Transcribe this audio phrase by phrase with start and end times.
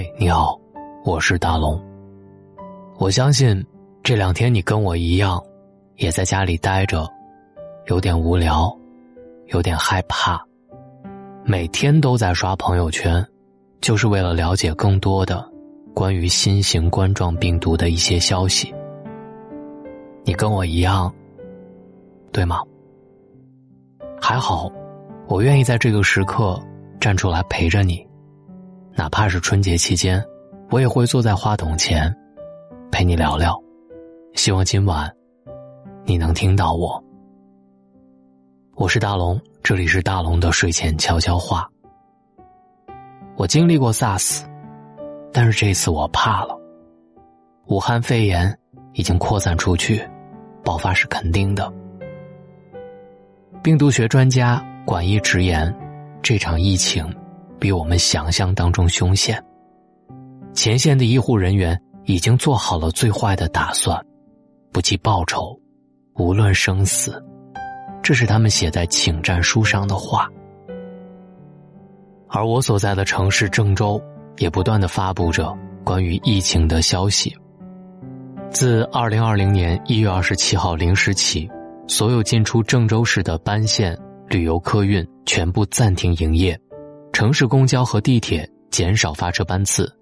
[0.00, 0.56] 嘿，你好，
[1.04, 1.76] 我是大龙。
[2.98, 3.66] 我相信
[4.00, 5.42] 这两天你跟我一样，
[5.96, 7.04] 也在家里待着，
[7.86, 8.72] 有点无聊，
[9.46, 10.40] 有点害怕，
[11.42, 13.26] 每天都在刷朋友圈，
[13.80, 15.44] 就是为了了解更多的
[15.92, 18.72] 关于新型冠状病毒的一些消息。
[20.22, 21.12] 你跟我一样，
[22.30, 22.62] 对吗？
[24.20, 24.70] 还好，
[25.26, 26.56] 我愿意在这个时刻
[27.00, 28.07] 站出来陪着你，
[28.98, 30.20] 哪怕是春节期间，
[30.70, 32.12] 我也会坐在话筒前
[32.90, 33.56] 陪你聊聊。
[34.34, 35.08] 希望今晚
[36.04, 37.00] 你能听到我。
[38.74, 41.70] 我是大龙，这里是大龙的睡前悄悄话。
[43.36, 44.42] 我经历过 SARS，
[45.32, 46.58] 但是这次我怕了。
[47.66, 48.52] 武汉肺炎
[48.94, 50.02] 已经扩散出去，
[50.64, 51.72] 爆发是肯定的。
[53.62, 55.72] 病毒学专家管一直言，
[56.20, 57.08] 这场疫情
[57.58, 59.42] 比我们想象当中凶险。
[60.54, 64.00] 前线的医护人员已经做好了最坏的打算，
[64.72, 65.58] 不计报酬，
[66.14, 67.22] 无论生死，
[68.02, 70.28] 这是他们写在请战书上的话。
[72.28, 74.00] 而我所在的城市郑州
[74.38, 77.36] 也不断的发布着关于疫情的消息。
[78.50, 81.48] 自二零二零年一月二十七号零时起。
[81.90, 86.54] 所有进出郑州市的班线旅游客运全部暂停营业，
[87.18, 89.92] 城市公交和地铁减少发车班次，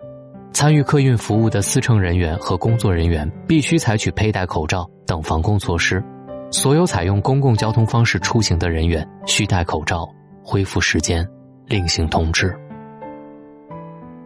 [0.53, 6.05] 参与客运服务的司乘人员和工作人员必须采取佩戴口罩等防控措施，
[6.50, 10.06] 所有采用公共交通方式出行的人员需戴口罩，
[10.44, 11.27] 恢复时间
[11.64, 12.55] 另行通知。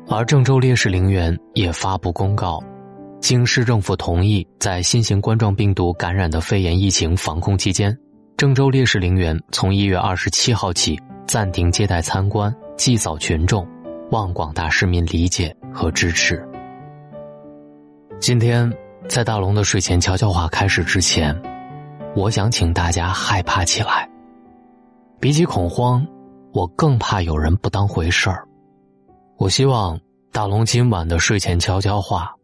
[0.08, 2.60] 而郑州烈士陵园也发布公告。
[3.20, 7.96] 经市政府同意，在新型冠状病毒感染的肺炎疫情防控期间，
[8.36, 13.68] 郑州烈士陵园从一月二十七号起暂停接待参观、祭扫群众，
[14.10, 16.42] 望广大市民理解和支持。
[18.18, 18.72] 今天，
[19.06, 21.38] 在大龙的睡前悄悄话开始之前，
[22.16, 24.08] 我想请大家害怕起来。
[25.20, 26.06] 比起恐慌，
[26.54, 28.48] 我更怕有人不当回事儿。
[29.36, 30.00] 我希望
[30.32, 32.34] 大龙今晚的睡前悄悄话。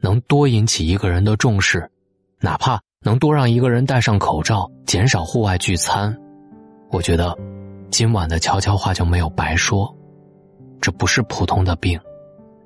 [0.00, 1.88] 能多引起一个人的重视，
[2.40, 6.20] 哪怕能多让一个人戴上口罩，减少户外聚餐，
[6.90, 7.32] 我觉得
[7.96, 9.88] 今晚的悄悄话就没有白说。
[10.80, 11.96] 这不是普通的病，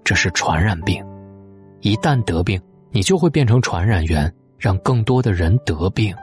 [0.03, 1.05] 这是传染病。
[1.83, 2.59] 一旦得病，
[2.91, 6.17] 你就会变成传染源，让更多的人得病。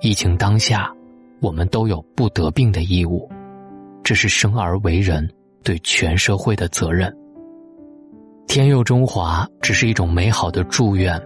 [0.00, 0.92] 疫情当下，
[1.40, 3.30] 我们都有不得病的义务，
[4.02, 7.16] 这是生而为人对全社会的责任。
[8.48, 11.22] 天佑中华只是一种美好的祝愿，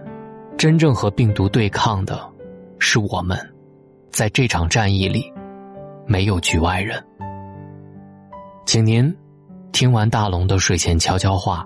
[0.59, 2.21] 真正和病毒对抗的，
[2.77, 3.35] 是我们，
[4.11, 5.33] 在这场战役里，
[6.05, 7.03] 没有局外人。
[8.65, 9.13] 请您
[9.71, 11.65] 听完大龙的睡前悄悄话，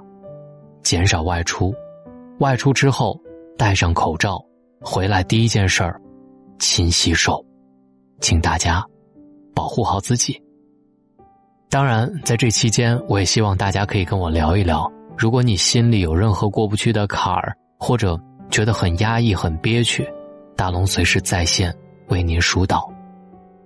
[0.81, 1.73] 减少外出，
[2.39, 3.19] 外出之后
[3.57, 4.43] 戴上口罩，
[4.81, 6.01] 回来第一件事儿，
[6.59, 7.43] 勤洗手，
[8.19, 8.83] 请大家
[9.53, 10.41] 保护好自己。
[11.69, 14.89] 当然，在这期间，我也希望大家可以跟我聊一聊。
[15.17, 18.17] 如果你心里有任何过不去的坎儿，或者
[18.49, 20.07] 觉得很压抑、很憋屈，
[20.55, 21.75] 大龙随时在线
[22.07, 22.89] 为您疏导。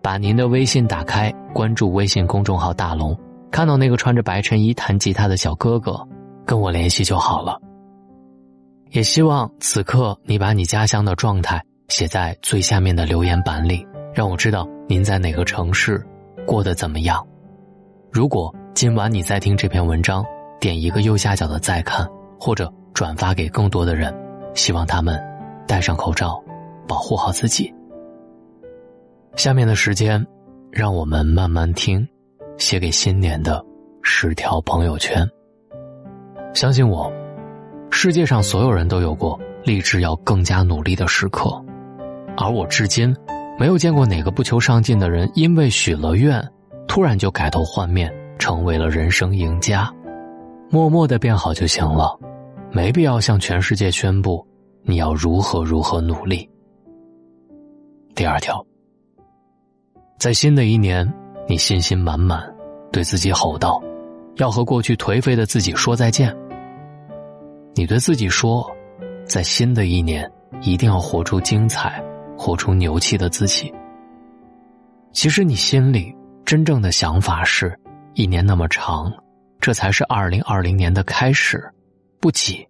[0.01, 3.17] 把您的微信打开，关注微信公众号“大龙”，
[3.51, 5.99] 看到那个穿着白衬衣弹吉他的小哥哥，
[6.45, 7.59] 跟我联系就好了。
[8.89, 16.05] 也希望此刻你把你家乡的状态写在最下面的留言板里，让我知道您在哪个城市
[16.45, 17.25] 过得怎么样。
[18.11, 20.25] 如果今晚你在听这篇文章。
[20.61, 22.07] 点一个右下角的再看，
[22.39, 24.15] 或者转发给更多的人，
[24.53, 25.19] 希望他们
[25.67, 26.39] 戴上口罩，
[26.87, 27.73] 保护好自己。
[29.35, 30.25] 下面的时间，
[30.71, 32.07] 让我们慢慢听，
[32.57, 33.63] 写给新年的
[34.03, 35.27] 十条朋友圈。
[36.53, 37.11] 相信我，
[37.89, 41.49] 世界上所有人都有过立志要更加努力的时刻，
[42.37, 43.15] 而我至今
[43.57, 46.45] 没有见过哪个不求上进的人因为许了愿，
[46.87, 49.91] 突然就改头换面，成为了人生赢家。
[50.69, 52.17] 默默的变好就行了，
[52.71, 54.45] 没必要向全世界宣布
[54.83, 56.47] 你要如何如何努力。
[58.13, 58.63] 第二条，
[60.21, 61.11] 在新的一年，
[61.47, 62.47] 你信心满满，
[62.91, 63.81] 对自己吼道
[64.37, 66.31] ：“要和过去颓废的自己说再见。”
[67.73, 68.63] 你对自己说，
[69.25, 70.31] 在新的一年，
[70.61, 71.99] 一定要活出精彩，
[72.37, 73.73] 活出牛气的自己。
[75.11, 76.15] 其实你心里
[76.45, 77.75] 真正的想法是，
[78.13, 79.11] 一年那么长。
[79.59, 81.67] 这才是二零二零年的开始，
[82.19, 82.63] 不急。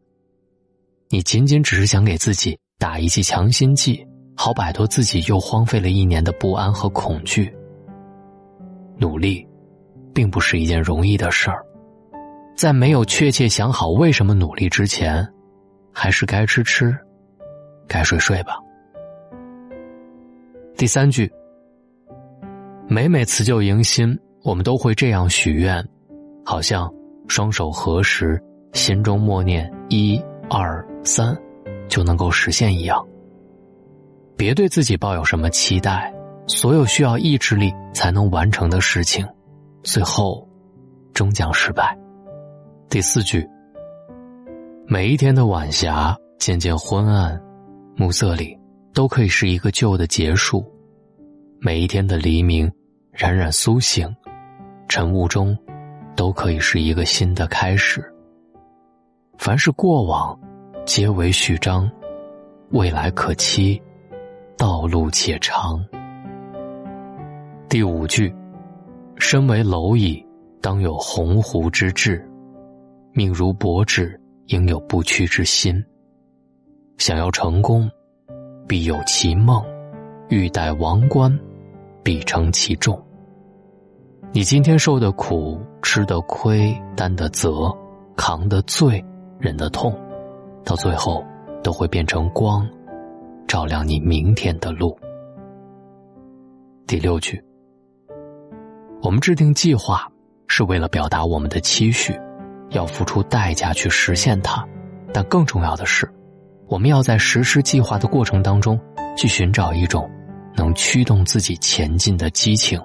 [1.09, 7.54] 你仅仅只是想给自己打一剂强心剂，好摆脱自己又荒废了一年的不安和恐惧。
[8.98, 9.48] 努力，
[10.13, 11.66] 并不是一件容易的事儿，
[12.56, 15.28] 在没有确切想好为什么努力之前，
[15.92, 16.95] 还是该吃吃，
[17.88, 18.60] 该睡睡吧。
[20.77, 21.31] 第三句，
[22.88, 25.84] 每每辞旧迎新，我们都会这样许愿，
[26.45, 26.92] 好像
[27.27, 28.42] 双手合十，
[28.74, 31.36] 心中默念一二三，
[31.88, 33.04] 就能够实现一样。
[34.36, 36.13] 别对自己抱有什么期待，
[36.48, 39.28] 所有需要意志力才能完成的事情，
[39.83, 40.48] 最后
[41.13, 41.98] 终将失败。
[42.89, 43.48] 第四句，
[44.86, 47.39] 每一天的晚霞渐渐昏暗，
[47.95, 48.57] 暮色里
[48.94, 50.62] 都可以是一个旧的结束；
[51.60, 52.69] 每一天的黎明
[53.12, 54.13] 冉冉苏醒，
[54.89, 55.57] 晨雾中
[56.16, 58.04] 都可以是一个新的开始。
[59.38, 60.38] 凡是过往，
[60.86, 61.89] 皆为序章；
[62.72, 63.81] 未来可期，
[64.62, 65.84] 道路且长。
[67.68, 68.31] 第五句，
[69.16, 70.24] 身为蝼蚁，
[70.62, 72.24] 当有鸿鹄之志。
[73.12, 75.84] 命如薄纸，应有不屈之心。
[77.00, 77.90] 想要成功，
[78.68, 79.63] 必有其梦；
[80.30, 81.36] 欲戴王冠，
[82.04, 83.04] 必承其重。
[84.31, 87.75] 你今天受的苦、吃的亏、担的责、
[88.16, 89.04] 扛的罪、
[89.40, 89.92] 忍的痛，
[90.63, 91.25] 到最后
[91.63, 92.63] 都会变成光，
[93.51, 94.98] 照亮你明天的路。
[96.88, 97.44] 第六句，
[99.01, 100.09] 我们制定计划
[100.48, 102.18] 是为了表达我们的期许。
[102.69, 104.65] 要付出代价去实现它，
[105.13, 106.09] 但更重要的是，
[106.68, 108.80] 我们要在实施计划的过程当中，
[109.18, 110.09] 去寻找一种
[110.56, 112.80] 能驱动自己前进的激情。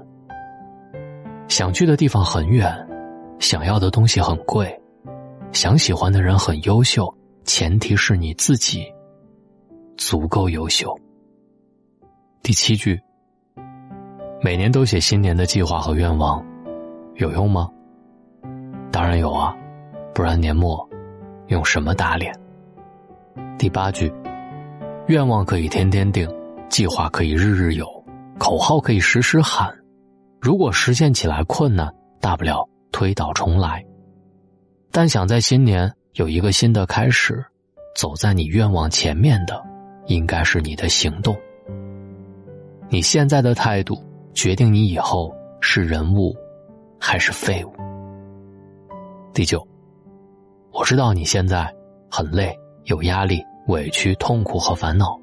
[1.46, 2.76] 想去的地方很远，
[3.38, 4.76] 想要的东西很贵，
[5.52, 7.08] 想喜欢的人很优秀，
[7.44, 8.84] 前提是你自己
[9.96, 10.96] 足够优秀。
[12.42, 13.00] 第七句，
[14.42, 16.44] 每年都写新年的计划和愿望，
[17.14, 17.68] 有用吗？
[18.90, 19.56] 当然有啊。
[20.14, 20.88] 不然年末
[21.48, 22.34] 用什么打脸？
[23.58, 24.10] 第八句，
[25.08, 26.26] 愿望可以天天定，
[26.70, 27.86] 计划可以日日有，
[28.38, 29.70] 口号可以时时喊。
[30.40, 33.84] 如果实现起来困难，大不了推倒重来。
[34.90, 37.44] 但想在新年有一个新的开始，
[37.94, 39.62] 走在你愿望前面的，
[40.06, 41.36] 应该是你的行动。
[42.88, 44.02] 你现在的态度，
[44.34, 46.34] 决定你以后是人物
[46.98, 47.72] 还是废物。
[49.32, 49.66] 第九。
[50.72, 51.74] 我知道你现在
[52.10, 52.54] 很累，
[52.84, 55.18] 有压力、委屈、痛苦和烦恼。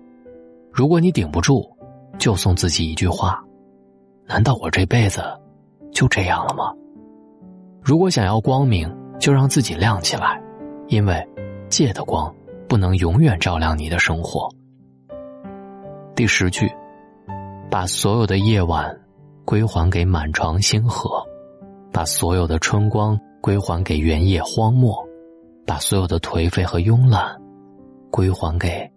[0.71, 1.63] 如果你顶不住，
[2.17, 3.39] 就送自己一句话：
[4.25, 5.21] 难道我这辈子
[5.91, 6.73] 就这样了吗？
[7.83, 10.41] 如果想要光明，就让自己亮起来，
[10.87, 11.23] 因为
[11.69, 12.33] 借的光
[12.67, 14.49] 不能永远照亮你的生活。
[16.15, 16.71] 第十句，
[17.71, 18.95] 把所有的夜晚
[19.45, 21.25] 归还给满床星河，
[21.91, 24.95] 把所有的春光归还给原野荒漠。
[25.65, 27.41] 把所有的颓废和慵懒
[28.11, 28.91] 归还给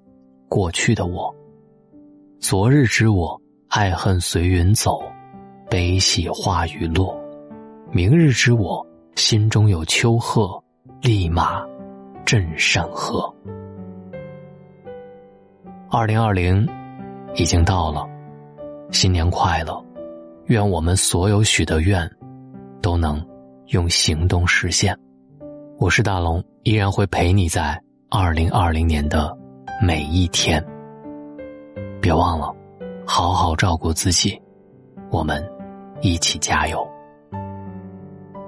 [0.48, 1.32] 过去的我。
[2.40, 5.00] 昨日之我，爱恨随云走，
[5.70, 7.16] 悲喜化雨落。
[7.92, 8.84] 明日之我，
[9.14, 10.60] 心中有丘壑，
[11.00, 11.64] 立马
[12.24, 13.32] 镇山河。
[15.88, 16.68] 二零二零
[17.34, 18.06] 已经到了，
[18.90, 19.84] 新年快乐！
[20.46, 22.08] 愿我们所有许的愿
[22.80, 23.24] 都能
[23.68, 24.96] 用行动实现。
[25.78, 29.36] 我是大龙，依然会陪你在二零二零年的
[29.82, 30.64] 每一天。
[32.00, 32.54] 别忘了，
[33.04, 34.40] 好好照顾自己，
[35.10, 35.44] 我们
[36.00, 36.86] 一起加油。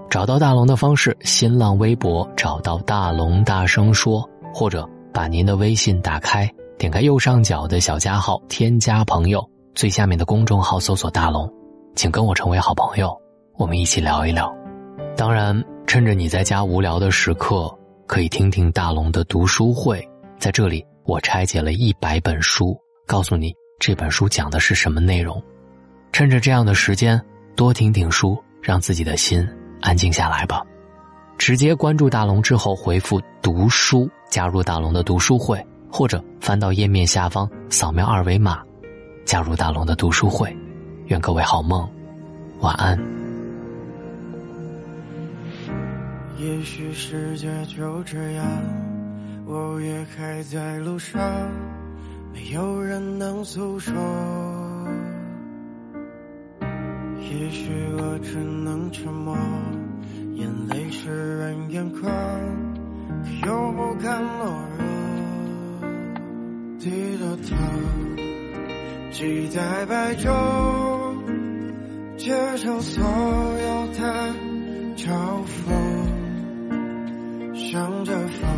[0.09, 9.45] 找到大龙的方式：新浪微博找到大龙，大声说，或者把您的微信打开，点开右上角的小加号，添加朋友，
[9.75, 11.53] 最下面的公众号搜索大龙，
[11.97, 13.15] 请跟我成为好朋友，
[13.57, 14.51] 我们一起聊一聊。
[15.17, 15.63] 当然。
[15.89, 17.67] 趁着你在家无聊的时刻，
[18.07, 20.07] 可以听听大龙的读书会。
[20.39, 25.43] 在这里，我拆解了一百本书，告诉你这本书讲的是什么内容。
[26.13, 27.19] 趁着这样的时间，
[27.57, 29.43] 多听听书，让自己的心
[29.81, 30.63] 安静下来吧。
[31.39, 35.59] 直接关注大龙之后，回复“读书”加入大龙的读书会，
[35.91, 38.63] 或者翻到页面下方扫描二维码，
[39.25, 40.55] 加入大龙的读书会。
[41.07, 41.89] 愿各位好梦，
[42.61, 42.99] 晚安。
[46.39, 48.47] 也许世界就这样，
[49.47, 51.21] 我也还在路上，
[52.33, 53.95] 没有人能诉说。
[56.61, 59.37] 也许我只能沉默，
[60.35, 62.03] 眼泪湿润眼眶，
[63.43, 64.45] 可又不敢懦
[64.79, 64.98] 弱。
[66.81, 67.57] 低着头
[69.11, 70.29] 期待白昼
[72.17, 74.35] 接受所有的
[74.97, 75.75] 嘲讽
[77.55, 78.49] 向着风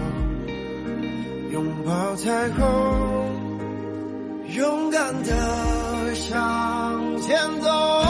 [1.51, 2.61] 拥抱彩虹
[4.55, 8.10] 勇敢的向前走。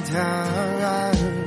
[0.00, 1.45] 答案